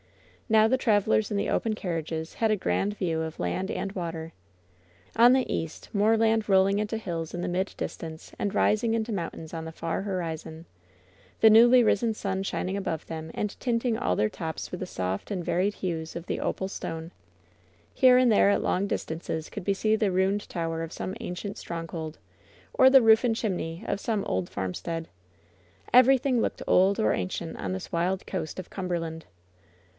[0.49, 4.33] Now the travelers in the open carriages had a grand view of land and water.
[5.15, 9.13] On the east, moorland rolling into hills in the mid dis tance and rising into
[9.13, 10.65] mountains on the far horizon.
[11.39, 15.29] The newly risen sun shining above them and tinting all their tops with the soft
[15.31, 17.11] and varied hues of the opal stone.
[17.93, 21.59] Here and there at long distances could be seen the ruined tower of some ancient
[21.59, 22.17] stronghold,
[22.73, 25.07] or the roof and chim neys of some old farmstead.
[25.93, 29.25] Everything looked old or ancient on this wild coast of Cumberland.